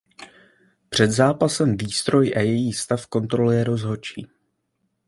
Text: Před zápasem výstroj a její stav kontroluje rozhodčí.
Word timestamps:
Před 0.89 1.11
zápasem 1.11 1.77
výstroj 1.77 2.33
a 2.35 2.39
její 2.39 2.73
stav 2.73 3.07
kontroluje 3.07 3.63
rozhodčí. 3.63 4.27